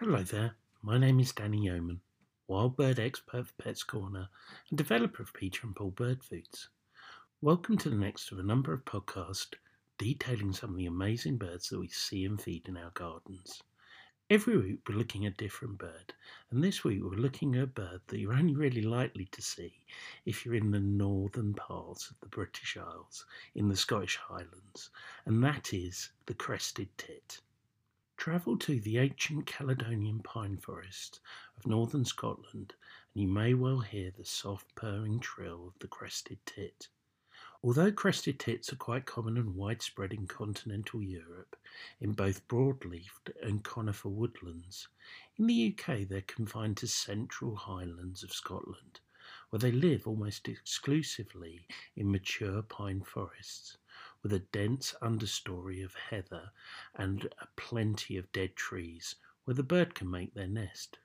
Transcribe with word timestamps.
Hello 0.00 0.22
there, 0.22 0.56
my 0.82 0.98
name 0.98 1.20
is 1.20 1.32
Danny 1.32 1.56
Yeoman, 1.64 2.02
wild 2.48 2.76
bird 2.76 2.98
expert 2.98 3.46
for 3.46 3.54
Pets 3.54 3.82
Corner 3.82 4.28
and 4.68 4.76
developer 4.76 5.22
of 5.22 5.32
Peter 5.32 5.60
and 5.66 5.74
Paul 5.74 5.88
Bird 5.88 6.22
Foods. 6.22 6.68
Welcome 7.40 7.78
to 7.78 7.88
the 7.88 7.96
next 7.96 8.30
of 8.30 8.38
a 8.38 8.42
number 8.42 8.74
of 8.74 8.84
podcasts 8.84 9.54
detailing 9.96 10.52
some 10.52 10.72
of 10.72 10.76
the 10.76 10.84
amazing 10.84 11.38
birds 11.38 11.70
that 11.70 11.78
we 11.78 11.88
see 11.88 12.26
and 12.26 12.38
feed 12.38 12.68
in 12.68 12.76
our 12.76 12.90
gardens. 12.90 13.62
Every 14.28 14.58
week 14.58 14.80
we're 14.86 14.96
looking 14.96 15.24
at 15.24 15.32
a 15.32 15.36
different 15.36 15.78
bird, 15.78 16.12
and 16.50 16.62
this 16.62 16.84
week 16.84 17.00
we're 17.02 17.16
looking 17.16 17.54
at 17.54 17.62
a 17.62 17.66
bird 17.66 18.02
that 18.08 18.18
you're 18.18 18.34
only 18.34 18.54
really 18.54 18.82
likely 18.82 19.24
to 19.32 19.40
see 19.40 19.72
if 20.26 20.44
you're 20.44 20.56
in 20.56 20.72
the 20.72 20.78
northern 20.78 21.54
parts 21.54 22.10
of 22.10 22.20
the 22.20 22.28
British 22.28 22.76
Isles, 22.76 23.24
in 23.54 23.70
the 23.70 23.76
Scottish 23.76 24.16
Highlands, 24.16 24.90
and 25.24 25.42
that 25.42 25.72
is 25.72 26.10
the 26.26 26.34
crested 26.34 26.90
tit. 26.98 27.40
Travel 28.16 28.56
to 28.58 28.80
the 28.80 28.98
ancient 28.98 29.46
Caledonian 29.46 30.20
pine 30.20 30.56
forests 30.56 31.20
of 31.56 31.66
northern 31.66 32.04
Scotland, 32.04 32.74
and 33.12 33.22
you 33.22 33.28
may 33.28 33.52
well 33.52 33.80
hear 33.80 34.10
the 34.10 34.24
soft 34.24 34.74
purring 34.74 35.20
trill 35.20 35.68
of 35.68 35.78
the 35.80 35.86
crested 35.86 36.38
tit. 36.46 36.88
Although 37.62 37.92
crested 37.92 38.40
tits 38.40 38.72
are 38.72 38.76
quite 38.76 39.04
common 39.04 39.36
and 39.36 39.54
widespread 39.54 40.12
in 40.12 40.26
continental 40.26 41.02
Europe, 41.02 41.56
in 42.00 42.14
both 42.14 42.48
broadleafed 42.48 43.30
and 43.42 43.62
conifer 43.62 44.08
woodlands, 44.08 44.88
in 45.36 45.46
the 45.46 45.76
UK 45.76 46.08
they're 46.08 46.22
confined 46.22 46.78
to 46.78 46.88
central 46.88 47.54
highlands 47.54 48.22
of 48.22 48.32
Scotland, 48.32 49.00
where 49.50 49.60
they 49.60 49.72
live 49.72 50.08
almost 50.08 50.48
exclusively 50.48 51.66
in 51.94 52.10
mature 52.10 52.62
pine 52.62 53.02
forests 53.02 53.76
with 54.26 54.32
a 54.32 54.40
dense 54.40 54.92
understory 55.00 55.84
of 55.84 55.94
heather 55.94 56.50
and 56.96 57.26
a 57.38 57.46
plenty 57.54 58.16
of 58.16 58.32
dead 58.32 58.56
trees 58.56 59.14
where 59.44 59.54
the 59.54 59.62
bird 59.62 59.94
can 59.94 60.10
make 60.10 60.34
their 60.34 60.48
nest. 60.48 60.98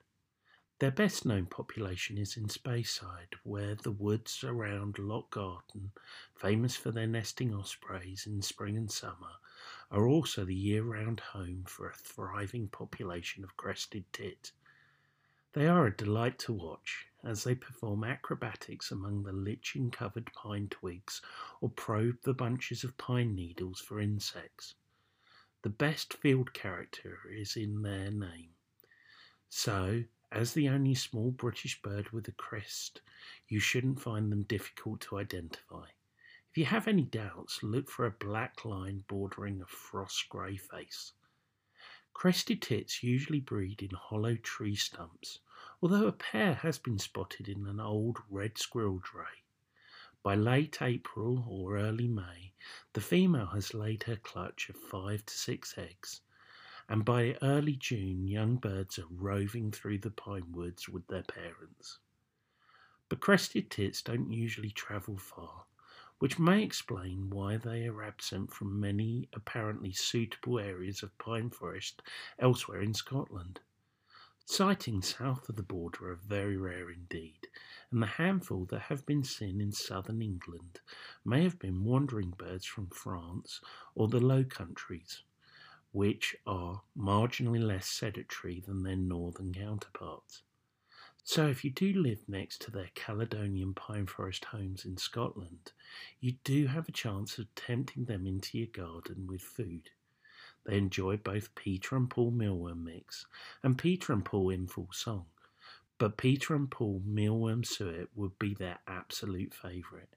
Their 0.80 0.90
best 0.90 1.24
known 1.24 1.46
population 1.46 2.18
is 2.18 2.36
in 2.36 2.48
Speyside, 2.48 3.34
where 3.44 3.76
the 3.76 3.92
woods 3.92 4.42
around 4.42 4.98
Loch 4.98 5.30
Garten, 5.30 5.92
famous 6.34 6.74
for 6.74 6.90
their 6.90 7.06
nesting 7.06 7.54
ospreys 7.54 8.26
in 8.26 8.42
spring 8.42 8.76
and 8.76 8.90
summer, 8.90 9.36
are 9.92 10.08
also 10.08 10.44
the 10.44 10.52
year 10.52 10.82
round 10.82 11.20
home 11.20 11.62
for 11.68 11.88
a 11.88 11.94
thriving 11.94 12.66
population 12.66 13.44
of 13.44 13.56
crested 13.56 14.04
tit. 14.12 14.50
They 15.52 15.68
are 15.68 15.86
a 15.86 15.96
delight 15.96 16.40
to 16.40 16.52
watch 16.52 17.06
as 17.24 17.44
they 17.44 17.54
perform 17.54 18.04
acrobatics 18.04 18.90
among 18.90 19.22
the 19.22 19.32
lichen 19.32 19.90
covered 19.90 20.32
pine 20.32 20.68
twigs 20.68 21.22
or 21.60 21.70
probe 21.70 22.20
the 22.22 22.34
bunches 22.34 22.84
of 22.84 22.96
pine 22.96 23.34
needles 23.34 23.80
for 23.80 24.00
insects. 24.00 24.74
The 25.62 25.70
best 25.70 26.14
field 26.14 26.52
character 26.52 27.20
is 27.30 27.56
in 27.56 27.82
their 27.82 28.10
name. 28.10 28.50
So, 29.48 30.04
as 30.32 30.54
the 30.54 30.68
only 30.68 30.94
small 30.94 31.30
British 31.30 31.80
bird 31.82 32.10
with 32.10 32.26
a 32.26 32.32
crest, 32.32 33.02
you 33.48 33.60
shouldn't 33.60 34.00
find 34.00 34.32
them 34.32 34.42
difficult 34.44 35.00
to 35.02 35.18
identify. 35.18 35.86
If 36.50 36.58
you 36.58 36.64
have 36.64 36.88
any 36.88 37.04
doubts, 37.04 37.62
look 37.62 37.88
for 37.88 38.06
a 38.06 38.10
black 38.10 38.64
line 38.64 39.04
bordering 39.08 39.62
a 39.62 39.66
frost 39.66 40.28
grey 40.28 40.56
face. 40.56 41.12
Crested 42.12 42.60
tits 42.60 43.02
usually 43.02 43.40
breed 43.40 43.82
in 43.82 43.90
hollow 43.90 44.34
tree 44.36 44.74
stumps, 44.74 45.38
although 45.82 46.06
a 46.06 46.12
pair 46.12 46.54
has 46.54 46.78
been 46.78 46.98
spotted 46.98 47.48
in 47.48 47.66
an 47.66 47.80
old 47.80 48.16
red 48.30 48.56
squirrel 48.56 49.00
dray. 49.02 49.42
By 50.22 50.36
late 50.36 50.80
April 50.80 51.44
or 51.48 51.76
early 51.76 52.06
May, 52.06 52.52
the 52.92 53.00
female 53.00 53.46
has 53.46 53.74
laid 53.74 54.04
her 54.04 54.14
clutch 54.14 54.68
of 54.68 54.76
five 54.76 55.26
to 55.26 55.34
six 55.34 55.76
eggs, 55.76 56.20
and 56.88 57.04
by 57.04 57.36
early 57.42 57.74
June, 57.74 58.28
young 58.28 58.58
birds 58.58 58.96
are 59.00 59.08
roving 59.10 59.72
through 59.72 59.98
the 59.98 60.12
pine 60.12 60.52
woods 60.52 60.88
with 60.88 61.04
their 61.08 61.24
parents. 61.24 61.98
But 63.08 63.18
crested 63.18 63.68
tits 63.68 64.02
don't 64.02 64.30
usually 64.30 64.70
travel 64.70 65.18
far, 65.18 65.64
which 66.20 66.38
may 66.38 66.62
explain 66.62 67.28
why 67.28 67.56
they 67.56 67.88
are 67.88 68.04
absent 68.04 68.52
from 68.52 68.78
many 68.78 69.28
apparently 69.32 69.92
suitable 69.92 70.60
areas 70.60 71.02
of 71.02 71.18
pine 71.18 71.50
forest 71.50 72.02
elsewhere 72.38 72.82
in 72.82 72.94
Scotland. 72.94 73.58
Sightings 74.44 75.14
south 75.16 75.48
of 75.48 75.56
the 75.56 75.62
border 75.62 76.10
are 76.10 76.16
very 76.16 76.56
rare 76.56 76.90
indeed, 76.90 77.48
and 77.90 78.02
the 78.02 78.06
handful 78.06 78.64
that 78.66 78.80
have 78.82 79.06
been 79.06 79.22
seen 79.24 79.60
in 79.60 79.72
southern 79.72 80.20
England 80.20 80.80
may 81.24 81.42
have 81.44 81.58
been 81.58 81.84
wandering 81.84 82.30
birds 82.30 82.66
from 82.66 82.88
France 82.88 83.60
or 83.94 84.08
the 84.08 84.20
Low 84.20 84.44
Countries, 84.44 85.22
which 85.92 86.36
are 86.46 86.82
marginally 86.96 87.62
less 87.62 87.86
sedentary 87.86 88.60
than 88.60 88.82
their 88.82 88.96
northern 88.96 89.54
counterparts. 89.54 90.42
So, 91.24 91.46
if 91.46 91.64
you 91.64 91.70
do 91.70 91.92
live 91.92 92.28
next 92.28 92.60
to 92.62 92.70
their 92.72 92.90
Caledonian 92.94 93.74
pine 93.74 94.06
forest 94.06 94.46
homes 94.46 94.84
in 94.84 94.96
Scotland, 94.96 95.72
you 96.20 96.32
do 96.42 96.66
have 96.66 96.88
a 96.88 96.92
chance 96.92 97.38
of 97.38 97.54
tempting 97.54 98.06
them 98.06 98.26
into 98.26 98.58
your 98.58 98.66
garden 98.66 99.28
with 99.28 99.40
food. 99.40 99.90
They 100.64 100.78
enjoy 100.78 101.16
both 101.16 101.54
Peter 101.54 101.96
and 101.96 102.08
Paul 102.08 102.30
mealworm 102.30 102.84
mix 102.84 103.26
and 103.62 103.76
Peter 103.76 104.12
and 104.12 104.24
Paul 104.24 104.50
in 104.50 104.66
full 104.66 104.90
song, 104.92 105.26
but 105.98 106.16
Peter 106.16 106.54
and 106.54 106.70
Paul 106.70 107.02
mealworm 107.06 107.64
suet 107.64 108.08
would 108.14 108.38
be 108.38 108.54
their 108.54 108.78
absolute 108.86 109.54
favourite. 109.54 110.16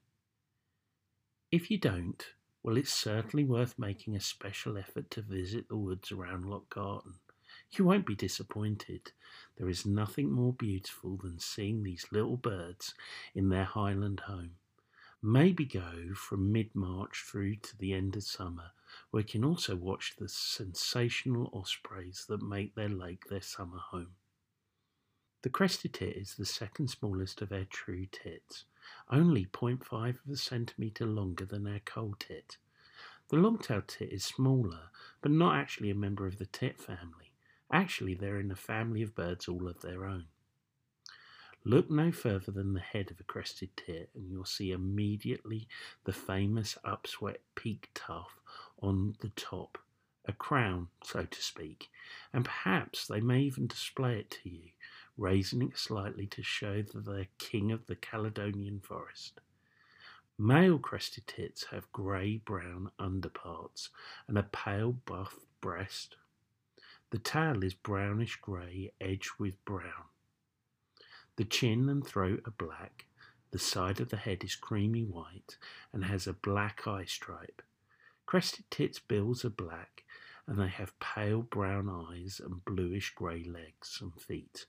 If 1.51 1.71
you 1.71 1.77
don't, 1.77 2.23
well, 2.63 2.77
it's 2.77 2.93
certainly 2.93 3.43
worth 3.43 3.77
making 3.77 4.15
a 4.15 4.19
special 4.19 4.77
effort 4.77 5.11
to 5.11 5.21
visit 5.21 5.69
the 5.69 5.77
woods 5.77 6.11
around 6.11 6.45
Loch 6.45 6.69
Garten. 6.69 7.13
You 7.71 7.85
won't 7.85 8.05
be 8.05 8.15
disappointed. 8.15 9.11
There 9.57 9.69
is 9.69 9.85
nothing 9.85 10.31
more 10.31 10.53
beautiful 10.53 11.17
than 11.17 11.39
seeing 11.39 11.83
these 11.83 12.11
little 12.11 12.37
birds 12.37 12.93
in 13.33 13.49
their 13.49 13.65
highland 13.65 14.21
home. 14.21 14.57
Maybe 15.21 15.65
go 15.65 16.13
from 16.15 16.51
mid 16.51 16.73
March 16.75 17.23
through 17.23 17.57
to 17.57 17.77
the 17.77 17.93
end 17.93 18.15
of 18.15 18.23
summer, 18.23 18.71
you 19.13 19.23
can 19.23 19.43
also 19.43 19.75
watch 19.75 20.13
the 20.17 20.27
sensational 20.29 21.49
ospreys 21.53 22.25
that 22.27 22.41
make 22.41 22.75
their 22.75 22.89
lake 22.89 23.25
their 23.29 23.41
summer 23.41 23.79
home. 23.79 24.15
The 25.41 25.49
crested 25.49 25.93
tit 25.93 26.17
is 26.17 26.35
the 26.35 26.45
second 26.45 26.89
smallest 26.89 27.41
of 27.41 27.51
our 27.51 27.65
true 27.65 28.07
tits, 28.11 28.65
only 29.11 29.45
0.5 29.45 30.09
of 30.09 30.31
a 30.31 30.35
centimetre 30.35 31.05
longer 31.05 31.45
than 31.45 31.67
our 31.67 31.79
coal 31.79 32.15
tit. 32.17 32.57
The 33.29 33.37
long-tailed 33.37 33.87
tit 33.87 34.11
is 34.11 34.23
smaller, 34.23 34.89
but 35.21 35.31
not 35.31 35.55
actually 35.55 35.89
a 35.89 35.95
member 35.95 36.27
of 36.27 36.37
the 36.37 36.45
tit 36.45 36.79
family. 36.79 37.33
Actually, 37.71 38.15
they're 38.15 38.39
in 38.39 38.51
a 38.51 38.55
family 38.55 39.01
of 39.01 39.15
birds 39.15 39.47
all 39.47 39.67
of 39.67 39.81
their 39.81 40.05
own. 40.05 40.25
Look 41.63 41.89
no 41.89 42.11
further 42.11 42.51
than 42.51 42.73
the 42.73 42.79
head 42.79 43.09
of 43.09 43.19
a 43.19 43.23
crested 43.23 43.75
tit, 43.75 44.11
and 44.13 44.29
you'll 44.29 44.45
see 44.45 44.71
immediately 44.71 45.67
the 46.03 46.13
famous 46.13 46.77
upswept 46.85 47.39
peak 47.55 47.89
tuft 47.95 48.39
on 48.81 49.15
the 49.21 49.29
top, 49.29 49.77
a 50.25 50.33
crown, 50.33 50.87
so 51.03 51.23
to 51.23 51.41
speak, 51.41 51.89
and 52.33 52.45
perhaps 52.45 53.07
they 53.07 53.21
may 53.21 53.41
even 53.41 53.67
display 53.67 54.19
it 54.19 54.29
to 54.31 54.49
you, 54.49 54.69
raising 55.17 55.61
it 55.61 55.77
slightly 55.77 56.27
to 56.27 56.43
show 56.43 56.81
that 56.81 57.05
they're 57.05 57.27
king 57.37 57.71
of 57.71 57.85
the 57.87 57.95
Caledonian 57.95 58.79
forest. 58.79 59.39
Male 60.37 60.79
crested 60.79 61.27
tits 61.27 61.65
have 61.71 61.91
grey 61.91 62.37
brown 62.37 62.91
underparts 62.99 63.89
and 64.27 64.37
a 64.37 64.43
pale 64.43 64.91
buff 64.91 65.35
breast 65.61 66.17
the 67.15 67.19
tail 67.19 67.63
is 67.63 67.73
brownish 67.73 68.35
grey, 68.41 68.91
edged 68.99 69.31
with 69.39 69.63
brown. 69.63 70.09
The 71.37 71.45
chin 71.45 71.87
and 71.87 72.05
throat 72.05 72.41
are 72.45 72.51
black. 72.51 73.05
The 73.51 73.59
side 73.59 74.01
of 74.01 74.09
the 74.09 74.17
head 74.17 74.43
is 74.43 74.55
creamy 74.55 75.03
white 75.05 75.57
and 75.93 76.03
has 76.03 76.27
a 76.27 76.33
black 76.33 76.87
eye 76.87 77.05
stripe. 77.05 77.61
Crested 78.25 78.65
tits' 78.71 78.99
bills 78.99 79.45
are 79.45 79.49
black 79.49 80.03
and 80.47 80.59
they 80.59 80.67
have 80.67 80.99
pale 80.99 81.41
brown 81.41 81.89
eyes 81.89 82.39
and 82.43 82.63
bluish 82.65 83.13
grey 83.13 83.43
legs 83.43 83.99
and 84.01 84.13
feet. 84.21 84.65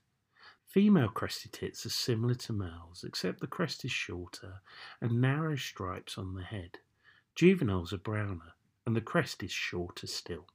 Female 0.65 1.09
crested 1.09 1.53
tits 1.53 1.85
are 1.85 1.89
similar 1.89 2.35
to 2.35 2.53
males, 2.53 3.03
except 3.03 3.39
the 3.39 3.47
crest 3.47 3.85
is 3.85 3.91
shorter 3.91 4.61
and 4.99 5.21
narrow 5.21 5.55
stripes 5.55 6.17
on 6.17 6.33
the 6.33 6.43
head. 6.43 6.79
Juveniles 7.35 7.93
are 7.93 7.97
browner, 7.97 8.53
and 8.85 8.95
the 8.95 9.01
crest 9.01 9.43
is 9.43 9.51
shorter 9.51 10.07
still. 10.07 10.47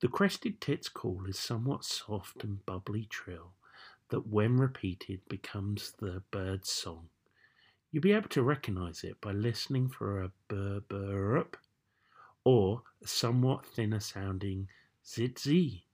The 0.00 0.08
crested 0.08 0.60
tit's 0.60 0.88
call 0.88 1.26
is 1.26 1.38
somewhat 1.38 1.84
soft 1.84 2.44
and 2.44 2.64
bubbly 2.64 3.06
trill 3.06 3.54
that, 4.10 4.28
when 4.28 4.56
repeated, 4.56 5.20
becomes 5.28 5.92
the 5.98 6.22
bird's 6.30 6.70
song. 6.70 7.08
You'll 7.90 8.02
be 8.02 8.12
able 8.12 8.28
to 8.28 8.42
recognize 8.42 9.02
it 9.02 9.20
by 9.20 9.32
listening 9.32 9.88
for 9.88 10.22
a 10.22 10.30
burr 10.46 10.80
burr 10.80 11.38
up 11.38 11.56
or 12.44 12.84
a 13.02 13.08
somewhat 13.08 13.66
thinner 13.66 13.98
sounding 14.00 14.68
zit 15.04 15.38
zee. 15.40 15.87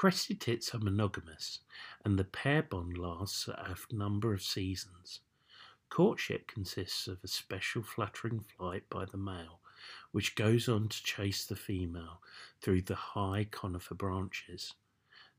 Crested 0.00 0.40
tits 0.40 0.74
are 0.74 0.78
monogamous, 0.78 1.58
and 2.06 2.18
the 2.18 2.24
pair 2.24 2.62
bond 2.62 2.96
lasts 2.96 3.46
a 3.48 3.76
number 3.92 4.32
of 4.32 4.40
seasons. 4.40 5.20
Courtship 5.90 6.46
consists 6.46 7.06
of 7.06 7.18
a 7.22 7.28
special 7.28 7.82
fluttering 7.82 8.40
flight 8.40 8.88
by 8.88 9.04
the 9.04 9.18
male, 9.18 9.60
which 10.10 10.36
goes 10.36 10.70
on 10.70 10.88
to 10.88 11.02
chase 11.02 11.44
the 11.44 11.54
female 11.54 12.22
through 12.62 12.80
the 12.80 12.94
high 12.94 13.46
conifer 13.50 13.94
branches. 13.94 14.72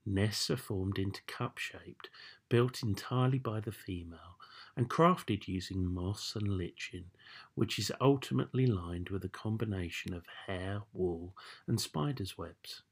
Nests 0.06 0.52
are 0.52 0.58
formed 0.58 1.00
into 1.00 1.24
cup 1.24 1.58
shaped, 1.58 2.12
built 2.48 2.84
entirely 2.84 3.40
by 3.40 3.62
the 3.62 3.72
female, 3.72 4.38
and 4.78 4.88
crafted 4.88 5.48
using 5.48 5.92
moss 5.92 6.36
and 6.36 6.60
lichen, 6.60 7.06
which 7.56 7.80
is 7.80 7.92
ultimately 8.00 8.68
lined 8.68 9.10
with 9.10 9.26
a 9.26 9.30
combination 9.30 10.14
of 10.14 10.28
hair, 10.46 10.84
wool, 10.94 11.36
and 11.66 11.82
spider's 11.82 12.38
webs. 12.38 12.84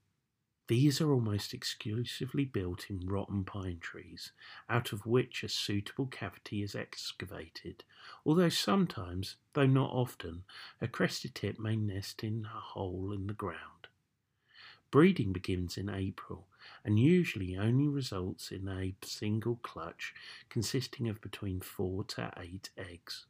These 0.69 1.01
are 1.01 1.11
almost 1.11 1.51
exclusively 1.51 2.45
built 2.45 2.91
in 2.91 3.07
rotten 3.07 3.43
pine 3.43 3.79
trees, 3.79 4.33
out 4.69 4.93
of 4.93 5.03
which 5.03 5.43
a 5.43 5.49
suitable 5.49 6.05
cavity 6.05 6.61
is 6.61 6.75
excavated, 6.75 7.83
although 8.23 8.49
sometimes, 8.49 9.37
though 9.53 9.65
not 9.65 9.89
often, 9.89 10.43
a 10.79 10.87
crested 10.87 11.33
tit 11.33 11.59
may 11.59 11.75
nest 11.75 12.23
in 12.23 12.45
a 12.45 12.59
hole 12.59 13.11
in 13.11 13.25
the 13.25 13.33
ground. 13.33 13.87
Breeding 14.91 15.33
begins 15.33 15.75
in 15.75 15.89
April 15.89 16.47
and 16.85 16.99
usually 16.99 17.57
only 17.57 17.87
results 17.87 18.51
in 18.51 18.67
a 18.67 18.93
single 19.03 19.55
clutch 19.63 20.13
consisting 20.49 21.09
of 21.09 21.19
between 21.19 21.61
4 21.61 22.03
to 22.03 22.31
8 22.37 22.69
eggs. 22.77 23.25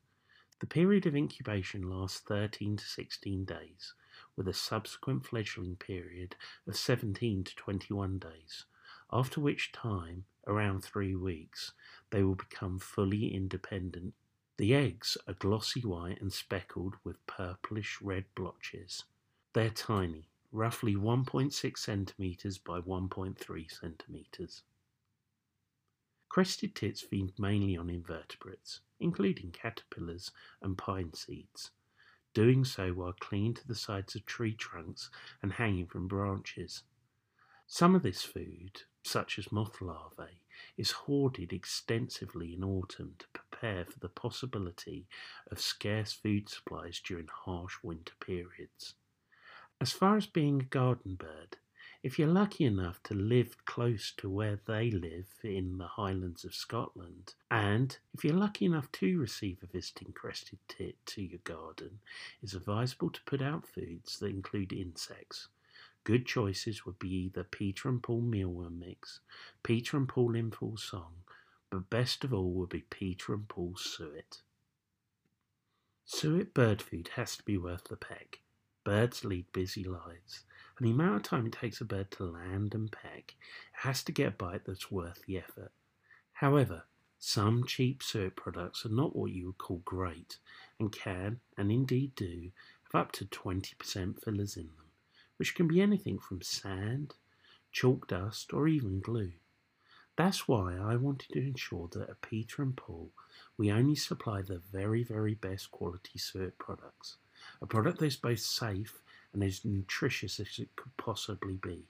The 0.59 0.67
period 0.67 1.05
of 1.05 1.15
incubation 1.15 1.89
lasts 1.89 2.19
13 2.19 2.77
to 2.77 2.85
16 2.85 3.45
days, 3.45 3.93
with 4.35 4.47
a 4.47 4.53
subsequent 4.53 5.25
fledgling 5.25 5.77
period 5.77 6.35
of 6.67 6.75
17 6.75 7.45
to 7.45 7.55
21 7.55 8.19
days, 8.19 8.65
after 9.11 9.39
which 9.39 9.71
time, 9.71 10.25
around 10.45 10.83
three 10.83 11.15
weeks, 11.15 11.71
they 12.09 12.23
will 12.23 12.35
become 12.35 12.77
fully 12.77 13.33
independent. 13.33 14.13
The 14.57 14.75
eggs 14.75 15.17
are 15.27 15.33
glossy 15.33 15.81
white 15.81 16.19
and 16.19 16.33
speckled 16.33 16.95
with 17.05 17.25
purplish 17.25 18.01
red 18.01 18.25
blotches. 18.35 19.05
They 19.53 19.67
are 19.67 19.69
tiny, 19.69 20.27
roughly 20.51 20.95
1.6 20.95 21.77
centimeters 21.77 22.57
by 22.57 22.81
1.3 22.81 23.71
centimeters. 23.71 24.63
Crested 26.27 26.75
tits 26.75 27.01
feed 27.01 27.39
mainly 27.39 27.77
on 27.77 27.89
invertebrates, 27.89 28.81
including 28.99 29.51
caterpillars 29.51 30.31
and 30.61 30.77
pine 30.77 31.13
seeds 31.13 31.71
doing 32.33 32.63
so 32.63 32.91
while 32.91 33.13
clinging 33.19 33.53
to 33.53 33.67
the 33.67 33.75
sides 33.75 34.15
of 34.15 34.25
tree 34.25 34.53
trunks 34.53 35.09
and 35.41 35.53
hanging 35.53 35.87
from 35.87 36.07
branches. 36.07 36.83
Some 37.67 37.95
of 37.95 38.03
this 38.03 38.23
food, 38.23 38.83
such 39.03 39.37
as 39.37 39.51
moth 39.51 39.81
larvae, 39.81 40.41
is 40.77 40.91
hoarded 40.91 41.53
extensively 41.53 42.53
in 42.53 42.63
autumn 42.63 43.15
to 43.19 43.27
prepare 43.33 43.85
for 43.85 43.99
the 43.99 44.09
possibility 44.09 45.07
of 45.51 45.59
scarce 45.59 46.13
food 46.13 46.49
supplies 46.49 46.99
during 46.99 47.27
harsh 47.27 47.75
winter 47.83 48.13
periods. 48.19 48.95
As 49.81 49.91
far 49.91 50.17
as 50.17 50.25
being 50.25 50.61
a 50.61 50.65
garden 50.65 51.15
bird, 51.15 51.57
if 52.01 52.17
you're 52.17 52.29
lucky 52.29 52.63
enough 52.63 53.03
to 53.03 53.13
live 53.13 53.65
close 53.65 54.13
to 54.15 54.29
where 54.29 54.59
they 54.65 54.89
live 54.89 55.27
in 55.43 55.77
the 55.77 55.87
Highlands 55.87 56.45
of 56.45 56.55
Scotland, 56.55 57.33
and 57.51 57.97
if 58.13 58.23
you're 58.23 58.33
lucky 58.33 58.65
enough 58.65 58.89
to 58.93 59.19
receive 59.19 59.57
a 59.61 59.67
visiting 59.67 60.13
crested 60.13 60.59
tit 60.69 60.95
to 61.07 61.21
your 61.21 61.41
garden, 61.43 61.99
it's 62.41 62.53
advisable 62.53 63.09
to 63.09 63.23
put 63.25 63.41
out 63.41 63.67
foods 63.67 64.17
that 64.19 64.27
include 64.27 64.71
insects. 64.71 65.49
Good 66.05 66.25
choices 66.25 66.85
would 66.85 66.97
be 66.99 67.13
either 67.13 67.43
Peter 67.43 67.89
and 67.89 68.01
Paul 68.01 68.21
mealworm 68.21 68.79
mix, 68.79 69.19
Peter 69.61 69.97
and 69.97 70.07
Paul 70.07 70.35
in 70.35 70.51
full 70.51 70.77
song, 70.77 71.15
but 71.69 71.89
best 71.89 72.23
of 72.23 72.33
all 72.33 72.51
would 72.51 72.69
be 72.69 72.85
Peter 72.89 73.33
and 73.33 73.47
Paul 73.49 73.75
suet. 73.75 74.41
Suet 76.05 76.53
bird 76.53 76.81
food 76.81 77.09
has 77.15 77.35
to 77.35 77.43
be 77.43 77.57
worth 77.57 77.83
the 77.83 77.97
peck. 77.97 78.39
Birds 78.85 79.25
lead 79.25 79.51
busy 79.51 79.83
lives 79.83 80.45
and 80.79 80.87
the 80.87 80.91
amount 80.91 81.17
of 81.17 81.23
time 81.23 81.45
it 81.45 81.51
takes 81.51 81.81
a 81.81 81.85
bird 81.85 82.09
to 82.11 82.23
land 82.23 82.73
and 82.73 82.91
peck 82.91 83.35
it 83.37 83.79
has 83.83 84.01
to 84.03 84.11
get 84.11 84.27
a 84.27 84.31
bite 84.31 84.65
that's 84.65 84.89
worth 84.89 85.21
the 85.27 85.37
effort. 85.37 85.71
However, 86.33 86.83
some 87.17 87.65
cheap 87.65 88.01
suet 88.01 88.37
products 88.37 88.85
are 88.85 88.89
not 88.89 89.13
what 89.13 89.31
you 89.31 89.47
would 89.47 89.57
call 89.57 89.81
great 89.83 90.37
and 90.79 90.89
can, 90.89 91.41
and 91.57 91.69
indeed 91.69 92.15
do, 92.15 92.51
have 92.83 93.01
up 93.01 93.11
to 93.13 93.25
20% 93.25 94.23
fillers 94.23 94.55
in 94.55 94.67
them, 94.77 94.87
which 95.35 95.53
can 95.53 95.67
be 95.67 95.81
anything 95.81 96.17
from 96.17 96.41
sand, 96.41 97.15
chalk 97.73 98.07
dust, 98.07 98.53
or 98.53 98.69
even 98.69 99.01
glue. 99.01 99.33
That's 100.15 100.47
why 100.47 100.77
I 100.77 100.95
wanted 100.95 101.33
to 101.33 101.39
ensure 101.39 101.89
that 101.91 102.09
at 102.09 102.21
Peter 102.21 102.61
and 102.61 102.75
Paul 102.75 103.11
we 103.57 103.71
only 103.71 103.95
supply 103.95 104.41
the 104.41 104.61
very, 104.71 105.03
very 105.03 105.33
best 105.33 105.71
quality 105.71 106.17
suet 106.19 106.57
products. 106.57 107.17
A 107.61 107.65
product 107.65 107.99
that's 107.99 108.15
both 108.15 108.39
safe 108.39 109.01
and 109.33 109.43
as 109.43 109.63
nutritious 109.63 110.39
as 110.39 110.59
it 110.59 110.75
could 110.75 110.95
possibly 110.97 111.55
be. 111.55 111.85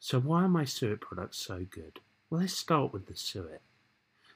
So, 0.00 0.18
why 0.18 0.44
are 0.44 0.48
my 0.48 0.64
suet 0.64 1.00
products 1.00 1.38
so 1.38 1.66
good? 1.68 2.00
Well, 2.28 2.40
let's 2.40 2.56
start 2.56 2.92
with 2.92 3.06
the 3.06 3.16
suet. 3.16 3.62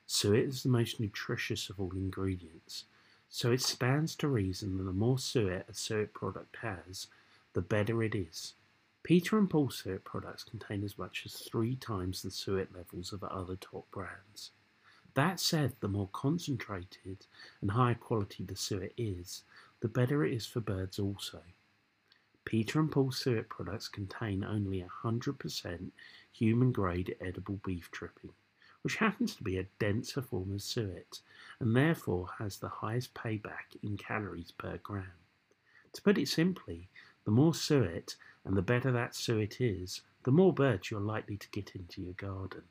Suet 0.06 0.44
is 0.44 0.62
the 0.62 0.68
most 0.68 1.00
nutritious 1.00 1.68
of 1.68 1.80
all 1.80 1.90
ingredients, 1.92 2.84
so 3.28 3.50
it 3.50 3.60
stands 3.60 4.14
to 4.16 4.28
reason 4.28 4.76
that 4.76 4.84
the 4.84 4.92
more 4.92 5.18
suet 5.18 5.66
a 5.68 5.74
suet 5.74 6.12
product 6.12 6.56
has, 6.62 7.08
the 7.54 7.62
better 7.62 8.02
it 8.02 8.14
is. 8.14 8.54
Peter 9.02 9.38
and 9.38 9.48
Paul 9.48 9.70
suet 9.70 10.04
products 10.04 10.44
contain 10.44 10.84
as 10.84 10.98
much 10.98 11.22
as 11.26 11.34
three 11.34 11.76
times 11.76 12.22
the 12.22 12.30
suet 12.30 12.74
levels 12.74 13.12
of 13.12 13.24
other 13.24 13.56
top 13.56 13.90
brands. 13.90 14.50
That 15.14 15.40
said, 15.40 15.72
the 15.80 15.88
more 15.88 16.10
concentrated 16.12 17.26
and 17.60 17.70
higher 17.70 17.94
quality 17.94 18.44
the 18.44 18.56
suet 18.56 18.92
is, 18.96 19.42
the 19.80 19.88
better 19.88 20.24
it 20.24 20.32
is 20.32 20.46
for 20.46 20.60
birds 20.60 20.98
also. 20.98 21.42
Peter 22.46 22.78
and 22.78 22.92
Paul 22.92 23.10
suet 23.10 23.48
products 23.48 23.88
contain 23.88 24.44
only 24.44 24.80
100% 24.80 25.90
human 26.30 26.70
grade 26.70 27.16
edible 27.20 27.58
beef 27.64 27.90
dripping, 27.90 28.34
which 28.82 28.96
happens 28.96 29.34
to 29.34 29.42
be 29.42 29.58
a 29.58 29.66
denser 29.80 30.22
form 30.22 30.54
of 30.54 30.62
suet 30.62 31.18
and 31.58 31.74
therefore 31.74 32.28
has 32.38 32.58
the 32.58 32.68
highest 32.68 33.14
payback 33.14 33.74
in 33.82 33.96
calories 33.96 34.52
per 34.52 34.78
gram. 34.78 35.10
To 35.94 36.02
put 36.02 36.18
it 36.18 36.28
simply, 36.28 36.88
the 37.24 37.32
more 37.32 37.52
suet 37.52 38.14
and 38.44 38.56
the 38.56 38.62
better 38.62 38.92
that 38.92 39.16
suet 39.16 39.60
is, 39.60 40.02
the 40.22 40.30
more 40.30 40.52
birds 40.52 40.88
you're 40.88 41.00
likely 41.00 41.36
to 41.36 41.50
get 41.50 41.74
into 41.74 42.00
your 42.00 42.14
garden. 42.14 42.62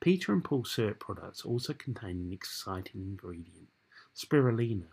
Peter 0.00 0.32
and 0.32 0.42
Paul 0.42 0.64
suet 0.64 0.98
products 0.98 1.44
also 1.44 1.74
contain 1.74 2.16
an 2.16 2.32
exciting 2.32 3.02
ingredient, 3.02 3.68
spirulina, 4.14 4.88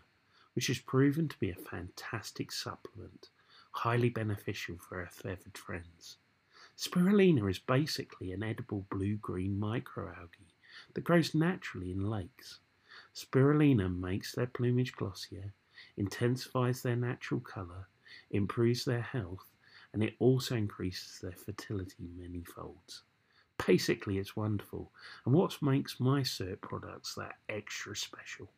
which 0.52 0.66
has 0.66 0.78
proven 0.80 1.28
to 1.30 1.38
be 1.38 1.48
a 1.48 1.54
fantastic 1.54 2.52
supplement 2.52 3.30
highly 3.74 4.08
beneficial 4.08 4.76
for 4.78 5.00
our 5.00 5.08
feathered 5.10 5.58
friends. 5.58 6.16
Spirulina 6.78 7.50
is 7.50 7.58
basically 7.58 8.32
an 8.32 8.42
edible 8.42 8.86
blue-green 8.90 9.58
microalgae 9.60 10.52
that 10.94 11.04
grows 11.04 11.34
naturally 11.34 11.90
in 11.90 12.08
lakes. 12.08 12.60
Spirulina 13.14 13.88
makes 13.94 14.32
their 14.32 14.46
plumage 14.46 14.92
glossier, 14.92 15.52
intensifies 15.96 16.82
their 16.82 16.96
natural 16.96 17.40
colour, 17.40 17.88
improves 18.30 18.84
their 18.84 19.02
health, 19.02 19.46
and 19.92 20.02
it 20.02 20.14
also 20.18 20.54
increases 20.56 21.20
their 21.20 21.32
fertility 21.32 22.08
many 22.16 22.42
folds. 22.44 23.02
Basically, 23.64 24.18
it's 24.18 24.36
wonderful, 24.36 24.90
and 25.24 25.34
what 25.34 25.62
makes 25.62 26.00
my 26.00 26.22
suet 26.22 26.60
products 26.60 27.14
that 27.14 27.36
extra 27.48 27.96
special. 27.96 28.50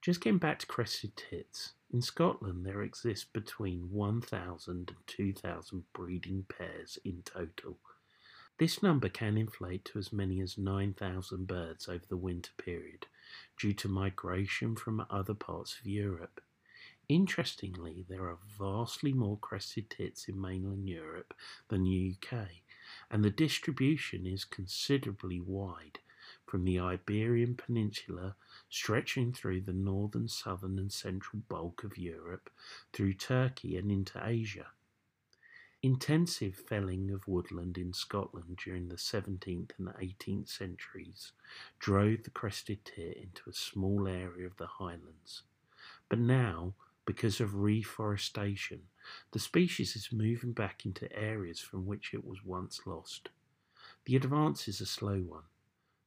Just 0.00 0.20
getting 0.20 0.38
back 0.38 0.58
to 0.60 0.66
crested 0.66 1.16
tits, 1.16 1.72
in 1.92 2.00
Scotland 2.00 2.64
there 2.64 2.82
exist 2.82 3.32
between 3.32 3.90
1,000 3.90 4.88
and 4.88 4.96
2,000 5.06 5.84
breeding 5.92 6.44
pairs 6.48 6.98
in 7.04 7.22
total. 7.22 7.78
This 8.58 8.82
number 8.82 9.08
can 9.08 9.36
inflate 9.36 9.84
to 9.86 9.98
as 9.98 10.12
many 10.12 10.40
as 10.40 10.56
9,000 10.56 11.46
birds 11.46 11.88
over 11.88 12.04
the 12.08 12.16
winter 12.16 12.52
period 12.56 13.06
due 13.58 13.72
to 13.74 13.88
migration 13.88 14.76
from 14.76 15.04
other 15.10 15.34
parts 15.34 15.78
of 15.80 15.86
Europe. 15.86 16.40
Interestingly, 17.08 18.06
there 18.08 18.26
are 18.28 18.38
vastly 18.58 19.12
more 19.12 19.36
crested 19.38 19.90
tits 19.90 20.28
in 20.28 20.40
mainland 20.40 20.88
Europe 20.88 21.34
than 21.68 21.82
the 21.82 22.16
UK, 22.16 22.48
and 23.10 23.24
the 23.24 23.30
distribution 23.30 24.26
is 24.26 24.44
considerably 24.44 25.40
wide, 25.40 25.98
from 26.52 26.64
the 26.66 26.78
Iberian 26.78 27.54
Peninsula, 27.54 28.36
stretching 28.68 29.32
through 29.32 29.62
the 29.62 29.72
northern, 29.72 30.28
southern, 30.28 30.78
and 30.78 30.92
central 30.92 31.40
bulk 31.48 31.82
of 31.82 31.96
Europe, 31.96 32.50
through 32.92 33.14
Turkey 33.14 33.78
and 33.78 33.90
into 33.90 34.20
Asia. 34.22 34.66
Intensive 35.82 36.54
felling 36.54 37.10
of 37.10 37.26
woodland 37.26 37.78
in 37.78 37.94
Scotland 37.94 38.58
during 38.62 38.88
the 38.88 38.96
17th 38.96 39.70
and 39.78 39.88
18th 39.88 40.50
centuries 40.50 41.32
drove 41.78 42.24
the 42.24 42.30
crested 42.30 42.84
tit 42.84 43.16
into 43.16 43.48
a 43.48 43.54
small 43.54 44.06
area 44.06 44.46
of 44.46 44.58
the 44.58 44.66
highlands. 44.66 45.44
But 46.10 46.18
now, 46.18 46.74
Because 47.04 47.40
of 47.40 47.56
reforestation, 47.56 48.82
the 49.32 49.40
species 49.40 49.96
is 49.96 50.12
moving 50.12 50.52
back 50.52 50.86
into 50.86 51.12
areas 51.12 51.58
from 51.58 51.86
which 51.86 52.14
it 52.14 52.24
was 52.24 52.44
once 52.44 52.82
lost. 52.86 53.30
The 54.04 54.16
advance 54.16 54.68
is 54.68 54.80
a 54.80 54.86
slow 54.86 55.18
one. 55.20 55.44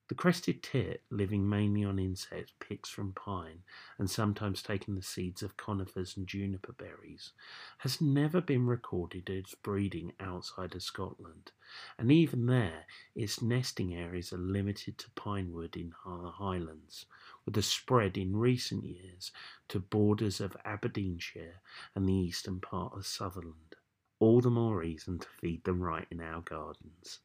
The 0.07 0.13
crested 0.13 0.61
tit, 0.61 1.03
living 1.09 1.49
mainly 1.49 1.83
on 1.83 1.97
insects 1.97 2.53
picked 2.59 2.85
from 2.85 3.13
pine 3.13 3.63
and 3.97 4.07
sometimes 4.07 4.61
taking 4.61 4.93
the 4.93 5.01
seeds 5.01 5.41
of 5.41 5.57
conifers 5.57 6.15
and 6.15 6.27
juniper 6.27 6.73
berries, 6.73 7.31
has 7.79 7.99
never 7.99 8.39
been 8.39 8.67
recorded 8.67 9.31
as 9.31 9.55
breeding 9.63 10.13
outside 10.19 10.75
of 10.75 10.83
Scotland, 10.83 11.51
and 11.97 12.11
even 12.11 12.45
there 12.45 12.85
its 13.15 13.41
nesting 13.41 13.95
areas 13.95 14.31
are 14.31 14.37
limited 14.37 14.99
to 14.99 15.09
pinewood 15.15 15.75
in 15.75 15.89
the 16.05 16.29
Highlands, 16.29 17.07
with 17.43 17.57
a 17.57 17.63
spread 17.63 18.15
in 18.15 18.37
recent 18.37 18.83
years 18.83 19.31
to 19.69 19.79
borders 19.79 20.39
of 20.39 20.55
Aberdeenshire 20.63 21.61
and 21.95 22.07
the 22.07 22.13
eastern 22.13 22.59
part 22.59 22.93
of 22.93 23.07
Sutherland. 23.07 23.75
All 24.19 24.39
the 24.39 24.51
more 24.51 24.77
reason 24.77 25.17
to 25.17 25.27
feed 25.27 25.63
them 25.63 25.81
right 25.81 26.05
in 26.11 26.21
our 26.21 26.41
gardens. 26.41 27.21